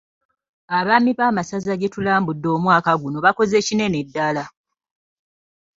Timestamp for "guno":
3.01-3.17